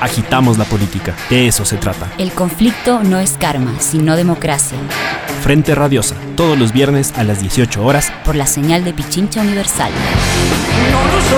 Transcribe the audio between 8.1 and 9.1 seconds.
por la señal de